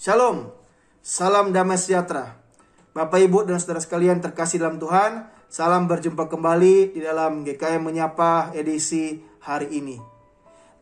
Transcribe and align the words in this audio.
Shalom, 0.00 0.48
salam 1.04 1.52
damai 1.52 1.76
sejahtera. 1.76 2.40
Bapak, 2.96 3.20
Ibu, 3.20 3.44
dan 3.44 3.60
saudara 3.60 3.84
sekalian 3.84 4.16
terkasih 4.24 4.56
dalam 4.56 4.80
Tuhan, 4.80 5.28
salam 5.52 5.84
berjumpa 5.92 6.24
kembali 6.24 6.96
di 6.96 7.04
dalam 7.04 7.44
GKM 7.44 7.84
Menyapa 7.84 8.48
edisi 8.56 9.20
hari 9.44 9.68
ini. 9.76 10.00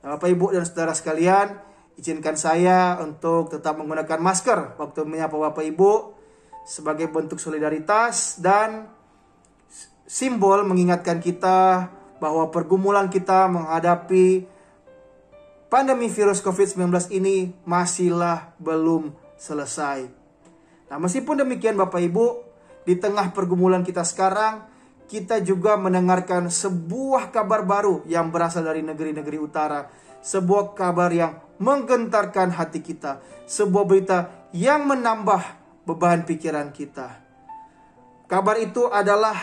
Bapak, 0.06 0.22
Ibu, 0.22 0.54
dan 0.54 0.62
saudara 0.62 0.94
sekalian, 0.94 1.50
izinkan 1.98 2.38
saya 2.38 3.02
untuk 3.02 3.50
tetap 3.50 3.74
menggunakan 3.82 4.22
masker 4.22 4.78
waktu 4.78 5.02
menyapa 5.02 5.34
Bapak, 5.34 5.66
Ibu 5.66 6.14
sebagai 6.62 7.10
bentuk 7.10 7.42
solidaritas 7.42 8.38
dan 8.38 8.86
simbol 10.06 10.62
mengingatkan 10.62 11.18
kita 11.18 11.90
bahwa 12.22 12.54
pergumulan 12.54 13.10
kita 13.10 13.50
menghadapi 13.50 14.46
pandemi 15.68 16.08
virus 16.08 16.40
COVID-19 16.40 17.12
ini 17.12 17.52
masihlah 17.68 18.56
belum 18.56 19.12
selesai. 19.36 20.08
Nah, 20.88 20.96
meskipun 20.96 21.44
demikian 21.44 21.76
Bapak 21.76 22.00
Ibu, 22.00 22.26
di 22.88 22.96
tengah 22.96 23.30
pergumulan 23.36 23.84
kita 23.84 24.00
sekarang, 24.02 24.64
kita 25.08 25.44
juga 25.44 25.76
mendengarkan 25.76 26.48
sebuah 26.48 27.32
kabar 27.32 27.64
baru 27.64 28.04
yang 28.08 28.32
berasal 28.32 28.64
dari 28.64 28.80
negeri-negeri 28.80 29.38
utara. 29.40 29.88
Sebuah 30.18 30.74
kabar 30.74 31.12
yang 31.12 31.36
menggentarkan 31.60 32.52
hati 32.52 32.80
kita. 32.80 33.20
Sebuah 33.44 33.84
berita 33.84 34.18
yang 34.52 34.88
menambah 34.88 35.40
beban 35.84 36.24
pikiran 36.24 36.72
kita. 36.72 37.24
Kabar 38.28 38.56
itu 38.60 38.88
adalah 38.88 39.36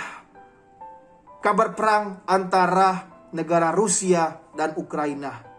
kabar 1.42 1.74
perang 1.74 2.22
antara 2.30 3.10
negara 3.34 3.74
Rusia 3.74 4.54
dan 4.54 4.78
Ukraina. 4.78 5.55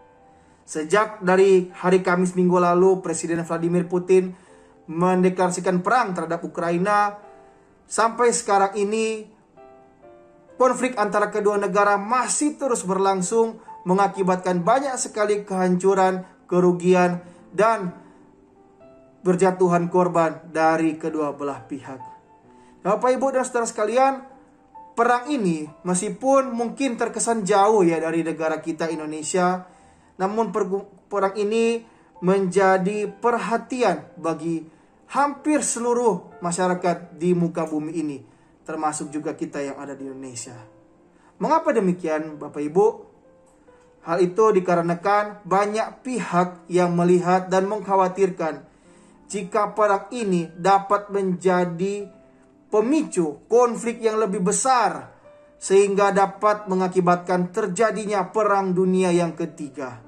Sejak 0.67 1.23
dari 1.23 1.71
hari 1.71 2.03
Kamis 2.03 2.35
minggu 2.35 2.59
lalu, 2.59 2.99
Presiden 2.99 3.39
Vladimir 3.47 3.87
Putin 3.87 4.35
mendeklarasikan 4.91 5.79
perang 5.79 6.11
terhadap 6.11 6.43
Ukraina. 6.43 7.15
Sampai 7.87 8.35
sekarang 8.35 8.75
ini, 8.75 9.23
konflik 10.59 10.99
antara 10.99 11.31
kedua 11.31 11.55
negara 11.55 11.95
masih 11.95 12.59
terus 12.59 12.83
berlangsung, 12.83 13.63
mengakibatkan 13.87 14.59
banyak 14.59 14.91
sekali 14.99 15.47
kehancuran, 15.47 16.27
kerugian, 16.51 17.23
dan 17.55 17.95
berjatuhan 19.23 19.87
korban 19.87 20.51
dari 20.51 20.99
kedua 20.99 21.31
belah 21.31 21.63
pihak. 21.63 22.03
Bapak, 22.83 23.15
Ibu, 23.15 23.39
dan 23.39 23.47
saudara 23.47 23.63
sekalian, 23.63 24.19
perang 24.99 25.31
ini 25.31 25.63
meskipun 25.87 26.51
mungkin 26.51 26.99
terkesan 26.99 27.47
jauh 27.47 27.87
ya 27.87 28.03
dari 28.03 28.19
negara 28.27 28.59
kita 28.59 28.91
Indonesia, 28.91 29.76
namun 30.17 30.53
perang 31.09 31.35
ini 31.37 31.81
menjadi 32.21 33.09
perhatian 33.09 34.09
bagi 34.17 34.65
hampir 35.13 35.61
seluruh 35.61 36.41
masyarakat 36.41 37.15
di 37.15 37.31
muka 37.37 37.69
bumi 37.69 37.93
ini, 37.95 38.17
termasuk 38.65 39.13
juga 39.13 39.37
kita 39.37 39.61
yang 39.61 39.77
ada 39.77 39.93
di 39.93 40.09
Indonesia. 40.09 40.57
Mengapa 41.37 41.69
demikian, 41.69 42.41
Bapak 42.41 42.61
Ibu? 42.65 42.87
Hal 44.07 44.23
itu 44.23 44.55
dikarenakan 44.55 45.43
banyak 45.45 46.01
pihak 46.01 46.65
yang 46.71 46.95
melihat 46.95 47.51
dan 47.51 47.67
mengkhawatirkan 47.67 48.63
jika 49.27 49.75
perang 49.75 50.07
ini 50.15 50.47
dapat 50.55 51.11
menjadi 51.11 52.07
pemicu 52.71 53.43
konflik 53.51 53.99
yang 53.99 54.15
lebih 54.15 54.39
besar 54.39 55.11
sehingga 55.59 56.15
dapat 56.15 56.71
mengakibatkan 56.71 57.51
terjadinya 57.51 58.31
perang 58.31 58.71
dunia 58.71 59.11
yang 59.11 59.35
ketiga. 59.35 60.06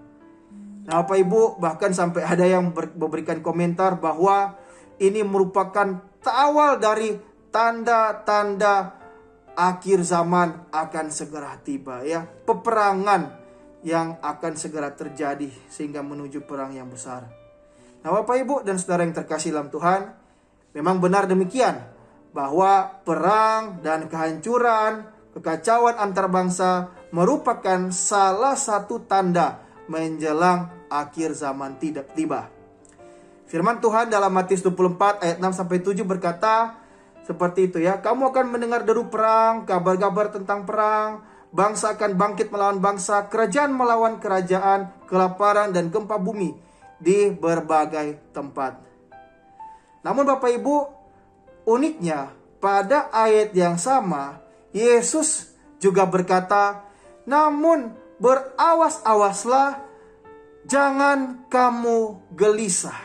Nah, 0.89 1.05
Bapak 1.05 1.21
Ibu 1.21 1.61
bahkan 1.61 1.93
sampai 1.93 2.25
ada 2.25 2.49
yang 2.49 2.73
memberikan 2.73 3.45
komentar 3.45 4.01
bahwa 4.01 4.57
ini 4.97 5.21
merupakan 5.21 6.01
awal 6.25 6.81
dari 6.81 7.13
tanda-tanda 7.53 8.97
akhir 9.53 10.01
zaman 10.01 10.73
akan 10.73 11.05
segera 11.13 11.61
tiba 11.61 12.01
ya. 12.01 12.25
Peperangan 12.25 13.37
yang 13.85 14.17
akan 14.17 14.57
segera 14.57 14.89
terjadi 14.89 15.45
sehingga 15.69 16.01
menuju 16.01 16.41
perang 16.49 16.73
yang 16.73 16.89
besar. 16.89 17.29
Nah, 18.01 18.09
Bapak 18.09 18.41
Ibu 18.41 18.65
dan 18.65 18.81
Saudara 18.81 19.05
yang 19.05 19.13
terkasih 19.13 19.53
dalam 19.53 19.69
Tuhan, 19.69 20.09
memang 20.73 20.97
benar 20.97 21.29
demikian 21.29 21.85
bahwa 22.33 22.97
perang 23.05 23.77
dan 23.85 24.09
kehancuran, 24.09 25.05
kekacauan 25.37 26.01
antar 26.01 26.33
bangsa 26.33 26.89
merupakan 27.13 27.93
salah 27.93 28.57
satu 28.57 29.05
tanda 29.05 29.61
menjelang 29.85 30.78
akhir 30.89 31.37
zaman 31.37 31.77
tidak 31.77 32.11
tiba. 32.17 32.49
Firman 33.49 33.81
Tuhan 33.81 34.13
dalam 34.13 34.29
Matius 34.29 34.61
24 34.61 35.25
ayat 35.25 35.37
6 35.41 35.57
sampai 35.57 35.81
7 35.81 36.05
berkata 36.05 36.77
seperti 37.25 37.69
itu 37.69 37.77
ya. 37.81 37.97
Kamu 37.97 38.29
akan 38.29 38.45
mendengar 38.53 38.85
deru 38.85 39.09
perang, 39.09 39.65
kabar-kabar 39.65 40.29
tentang 40.29 40.69
perang, 40.69 41.25
bangsa 41.49 41.97
akan 41.97 42.13
bangkit 42.13 42.53
melawan 42.53 42.77
bangsa, 42.77 43.25
kerajaan 43.25 43.73
melawan 43.73 44.21
kerajaan, 44.21 44.93
kelaparan 45.09 45.73
dan 45.73 45.89
gempa 45.89 46.21
bumi 46.21 46.53
di 47.01 47.33
berbagai 47.33 48.33
tempat. 48.33 48.77
Namun 50.05 50.29
Bapak 50.29 50.51
Ibu, 50.53 50.75
uniknya 51.65 52.33
pada 52.61 53.09
ayat 53.09 53.49
yang 53.57 53.81
sama 53.81 54.45
Yesus 54.69 55.57
juga 55.81 56.05
berkata, 56.05 56.85
"Namun 57.25 57.97
berawas-awaslah 58.21 59.88
jangan 60.69 61.49
kamu 61.49 62.29
gelisah. 62.37 62.95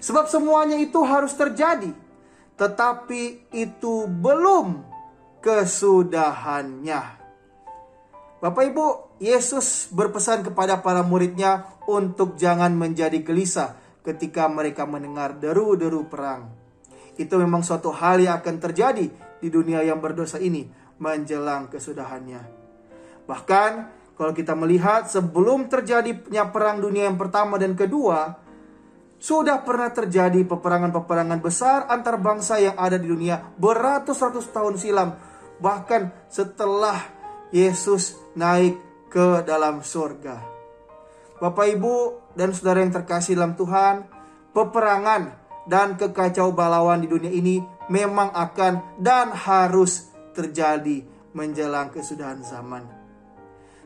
Sebab 0.00 0.28
semuanya 0.28 0.76
itu 0.76 1.00
harus 1.04 1.32
terjadi, 1.32 1.92
tetapi 2.56 3.52
itu 3.52 4.04
belum 4.08 4.84
kesudahannya. 5.40 7.20
Bapak 8.40 8.64
Ibu, 8.72 8.86
Yesus 9.20 9.92
berpesan 9.92 10.40
kepada 10.40 10.80
para 10.80 11.04
muridnya 11.04 11.68
untuk 11.84 12.40
jangan 12.40 12.72
menjadi 12.72 13.20
gelisah 13.20 13.76
ketika 14.00 14.48
mereka 14.48 14.88
mendengar 14.88 15.36
deru-deru 15.36 16.08
perang. 16.08 16.48
Itu 17.20 17.36
memang 17.36 17.60
suatu 17.60 17.92
hal 17.92 18.24
yang 18.24 18.40
akan 18.40 18.56
terjadi 18.56 19.12
di 19.44 19.48
dunia 19.52 19.84
yang 19.84 20.00
berdosa 20.00 20.40
ini 20.40 20.64
menjelang 20.96 21.68
kesudahannya. 21.68 22.40
Bahkan 23.28 23.99
kalau 24.20 24.36
kita 24.36 24.52
melihat 24.52 25.08
sebelum 25.08 25.72
terjadinya 25.72 26.52
perang 26.52 26.76
dunia 26.76 27.08
yang 27.08 27.16
pertama 27.16 27.56
dan 27.56 27.72
kedua, 27.72 28.36
sudah 29.16 29.64
pernah 29.64 29.88
terjadi 29.88 30.44
peperangan-peperangan 30.44 31.40
besar 31.40 31.88
antar 31.88 32.20
bangsa 32.20 32.60
yang 32.60 32.76
ada 32.76 33.00
di 33.00 33.08
dunia 33.08 33.40
beratus-ratus 33.56 34.52
tahun 34.52 34.76
silam. 34.76 35.16
Bahkan 35.56 36.28
setelah 36.28 37.00
Yesus 37.48 38.12
naik 38.36 38.76
ke 39.08 39.40
dalam 39.48 39.80
surga. 39.80 40.36
Bapak 41.40 41.66
Ibu 41.80 41.96
dan 42.36 42.52
saudara 42.52 42.84
yang 42.84 42.92
terkasih 42.92 43.40
dalam 43.40 43.56
Tuhan, 43.56 44.04
peperangan 44.52 45.32
dan 45.64 45.96
kekacau 45.96 46.52
balauan 46.52 47.00
di 47.00 47.08
dunia 47.08 47.32
ini 47.32 47.56
memang 47.88 48.36
akan 48.36 49.00
dan 49.00 49.32
harus 49.32 50.12
terjadi 50.36 51.08
menjelang 51.32 51.88
kesudahan 51.88 52.44
zaman. 52.44 52.99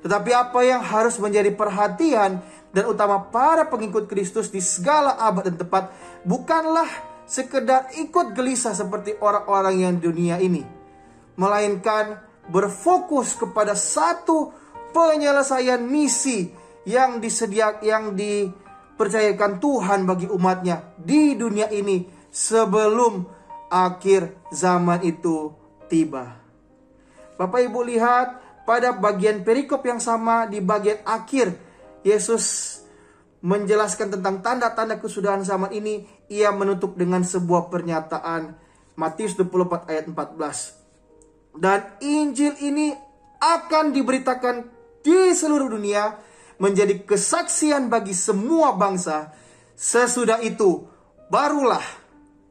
Tetapi 0.04 0.30
apa 0.36 0.60
yang 0.60 0.84
harus 0.84 1.16
menjadi 1.16 1.48
perhatian 1.56 2.44
dan 2.76 2.84
utama 2.84 3.32
para 3.32 3.64
pengikut 3.64 4.04
Kristus 4.04 4.52
di 4.52 4.60
segala 4.60 5.16
abad 5.16 5.48
dan 5.48 5.56
tempat 5.56 5.96
bukanlah 6.28 6.84
sekedar 7.24 7.88
ikut 7.96 8.36
gelisah 8.36 8.76
seperti 8.76 9.16
orang-orang 9.16 9.80
yang 9.80 9.94
dunia 9.96 10.36
ini, 10.44 10.60
melainkan 11.40 12.20
berfokus 12.52 13.32
kepada 13.32 13.72
satu 13.72 14.52
penyelesaian 14.92 15.80
misi 15.80 16.52
yang 16.84 17.16
disediakan 17.16 17.80
yang 17.80 18.04
dipercayakan 18.12 19.56
Tuhan 19.56 20.04
bagi 20.04 20.28
umatnya 20.28 20.92
di 21.00 21.32
dunia 21.32 21.72
ini 21.72 22.04
sebelum 22.28 23.24
akhir 23.72 24.52
zaman 24.52 25.00
itu 25.00 25.48
tiba. 25.88 26.44
Bapak 27.40 27.72
Ibu 27.72 27.80
lihat 27.88 28.43
pada 28.64 28.96
bagian 28.96 29.44
perikop 29.44 29.84
yang 29.84 30.00
sama 30.00 30.48
di 30.48 30.60
bagian 30.60 31.00
akhir. 31.04 31.56
Yesus 32.04 32.76
menjelaskan 33.40 34.12
tentang 34.18 34.44
tanda-tanda 34.44 35.00
kesudahan 35.00 35.44
zaman 35.44 35.72
ini. 35.72 36.04
Ia 36.28 36.52
menutup 36.52 36.96
dengan 36.96 37.24
sebuah 37.24 37.72
pernyataan. 37.72 38.56
Matius 38.96 39.36
24 39.36 39.90
ayat 39.90 40.04
14 40.08 40.84
dan 41.54 41.94
Injil 42.02 42.58
ini 42.66 42.90
akan 43.38 43.94
diberitakan 43.94 44.66
di 45.06 45.30
seluruh 45.30 45.70
dunia 45.70 46.18
menjadi 46.58 47.06
kesaksian 47.06 47.86
bagi 47.86 48.14
semua 48.14 48.74
bangsa. 48.74 49.30
Sesudah 49.74 50.42
itu 50.42 50.86
barulah 51.30 51.82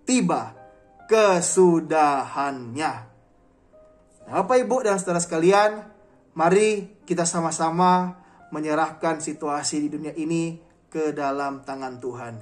tiba 0.07 0.55
kesudahannya. 1.07 2.93
Bapak 4.23 4.57
Ibu 4.63 4.87
dan 4.87 4.95
saudara 4.99 5.19
sekalian 5.19 5.83
Mari 6.33 7.01
kita 7.05 7.29
sama-sama 7.29 8.17
menyerahkan 8.49 9.21
situasi 9.21 9.85
di 9.85 9.89
dunia 9.93 10.13
ini 10.17 10.57
ke 10.89 11.13
dalam 11.13 11.61
tangan 11.61 12.01
Tuhan. 12.01 12.33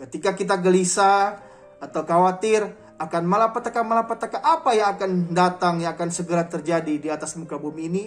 Ketika 0.00 0.32
kita 0.32 0.56
gelisah 0.60 1.36
atau 1.76 2.08
khawatir 2.08 2.64
akan 2.96 3.22
malapetaka-malapetaka 3.28 4.40
apa 4.40 4.70
yang 4.72 4.96
akan 4.96 5.10
datang, 5.32 5.84
yang 5.84 5.92
akan 5.92 6.08
segera 6.08 6.48
terjadi 6.48 6.94
di 6.96 7.08
atas 7.12 7.36
muka 7.36 7.60
bumi 7.60 7.82
ini, 7.92 8.04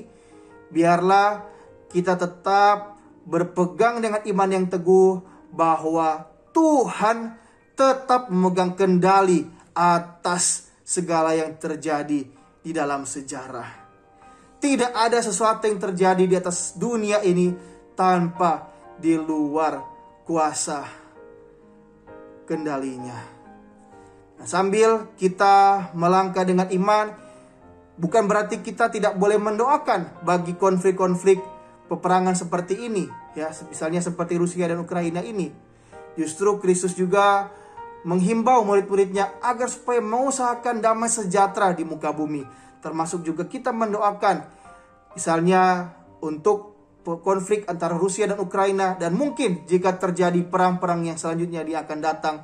biarlah 0.74 1.46
kita 1.94 2.18
tetap 2.18 2.98
berpegang 3.30 4.02
dengan 4.02 4.26
iman 4.26 4.50
yang 4.50 4.66
teguh 4.66 5.22
bahwa 5.54 6.30
Tuhan 6.50 7.38
tetap 7.78 8.34
memegang 8.34 8.74
kendali 8.74 9.46
atas 9.76 10.74
segala 10.82 11.38
yang 11.38 11.58
terjadi 11.62 12.26
di 12.66 12.72
dalam 12.74 13.06
sejarah. 13.06 13.85
Tidak 14.66 14.98
ada 14.98 15.22
sesuatu 15.22 15.70
yang 15.70 15.78
terjadi 15.78 16.26
di 16.26 16.34
atas 16.34 16.74
dunia 16.74 17.22
ini 17.22 17.54
tanpa 17.94 18.74
di 18.98 19.14
luar 19.14 19.78
kuasa 20.26 20.82
kendalinya. 22.50 23.14
Nah, 24.42 24.48
sambil 24.50 25.14
kita 25.22 25.94
melangkah 25.94 26.42
dengan 26.42 26.66
iman, 26.74 27.14
bukan 27.94 28.26
berarti 28.26 28.66
kita 28.66 28.90
tidak 28.90 29.14
boleh 29.22 29.38
mendoakan 29.38 30.26
bagi 30.26 30.58
konflik-konflik 30.58 31.38
peperangan 31.86 32.34
seperti 32.34 32.90
ini, 32.90 33.06
ya, 33.38 33.54
misalnya 33.70 34.02
seperti 34.02 34.34
Rusia 34.34 34.66
dan 34.66 34.82
Ukraina 34.82 35.22
ini. 35.22 35.54
Justru 36.18 36.58
Kristus 36.58 36.98
juga 36.98 37.54
menghimbau 38.02 38.66
murid-muridnya 38.66 39.38
agar 39.46 39.70
supaya 39.70 40.02
mengusahakan 40.02 40.82
damai 40.82 41.14
sejahtera 41.14 41.70
di 41.78 41.86
muka 41.86 42.10
bumi, 42.10 42.65
termasuk 42.86 43.26
juga 43.26 43.50
kita 43.50 43.74
mendoakan 43.74 44.46
misalnya 45.18 45.90
untuk 46.22 46.78
konflik 47.02 47.66
antara 47.66 47.98
Rusia 47.98 48.30
dan 48.30 48.38
Ukraina 48.38 48.94
dan 48.94 49.18
mungkin 49.18 49.66
jika 49.66 49.98
terjadi 49.98 50.46
perang-perang 50.46 51.10
yang 51.10 51.18
selanjutnya 51.18 51.66
dia 51.66 51.82
akan 51.82 52.00
datang 52.02 52.36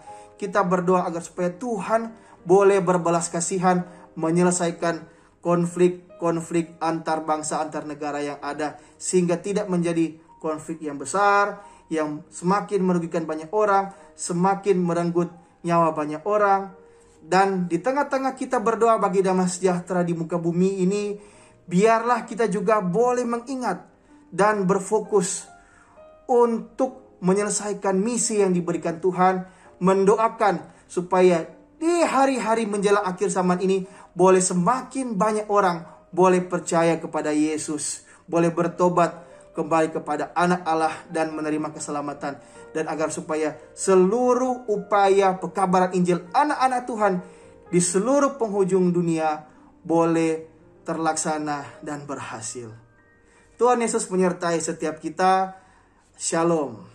kita 0.42 0.66
berdoa 0.66 1.06
agar 1.06 1.22
supaya 1.22 1.54
Tuhan 1.54 2.10
boleh 2.42 2.82
berbalas 2.82 3.30
kasihan 3.30 3.86
menyelesaikan 4.18 5.06
konflik-konflik 5.46 6.78
antar 6.82 7.22
bangsa 7.22 7.62
antar 7.62 7.86
negara 7.86 8.22
yang 8.22 8.42
ada 8.42 8.82
sehingga 8.98 9.38
tidak 9.38 9.70
menjadi 9.70 10.18
konflik 10.42 10.82
yang 10.82 10.98
besar 10.98 11.62
yang 11.94 12.26
semakin 12.34 12.82
merugikan 12.82 13.30
banyak 13.30 13.50
orang 13.54 13.94
semakin 14.18 14.82
merenggut 14.82 15.30
nyawa 15.62 15.94
banyak 15.94 16.26
orang 16.26 16.74
dan 17.21 17.69
di 17.69 17.77
tengah-tengah 17.77 18.33
kita 18.33 18.57
berdoa 18.57 18.97
bagi 18.97 19.21
damai 19.21 19.47
sejahtera 19.47 20.01
di 20.01 20.18
muka 20.18 20.41
bumi 20.41 20.81
ini 20.83 21.15
biarlah 21.69 22.25
kita 22.25 22.50
juga 22.50 22.81
boleh 22.81 23.23
mengingat 23.23 23.85
dan 24.33 24.65
berfokus 24.65 25.45
untuk 26.27 27.19
menyelesaikan 27.21 27.95
misi 27.95 28.41
yang 28.41 28.51
diberikan 28.51 28.97
Tuhan, 28.97 29.45
mendoakan 29.77 30.88
supaya 30.89 31.45
di 31.77 32.01
hari-hari 32.01 32.65
menjelang 32.65 33.06
akhir 33.06 33.29
zaman 33.29 33.62
ini 33.62 33.85
boleh 34.12 34.41
semakin 34.41 35.15
banyak 35.15 35.47
orang 35.47 35.85
boleh 36.12 36.44
percaya 36.44 37.00
kepada 37.00 37.31
Yesus, 37.31 38.03
boleh 38.27 38.51
bertobat 38.51 39.31
kembali 39.51 39.92
kepada 39.92 40.31
anak 40.36 40.62
Allah 40.63 40.95
dan 41.12 41.36
menerima 41.36 41.71
keselamatan 41.75 42.39
dan 42.71 42.86
agar 42.88 43.12
supaya 43.12 43.56
seluruh 43.75 44.68
upaya 44.71 45.36
pekabaran 45.36 45.92
Injil 45.95 46.24
anak-anak 46.31 46.81
Tuhan 46.88 47.13
di 47.71 47.80
seluruh 47.80 48.36
penghujung 48.36 48.92
dunia 48.92 49.48
boleh 49.83 50.48
terlaksana 50.83 51.83
dan 51.83 52.03
berhasil. 52.03 52.71
Tuhan 53.56 53.80
Yesus 53.80 54.09
menyertai 54.09 54.57
setiap 54.57 54.98
kita. 54.98 55.56
Shalom. 56.18 56.91